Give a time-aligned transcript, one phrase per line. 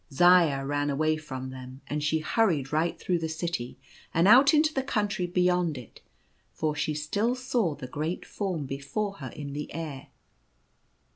[0.11, 3.77] Zaya ran away from them; and she hurried right through the city,
[4.15, 6.01] and out into the country beyond it,
[6.51, 10.07] for she still saw the great Form before her in the air.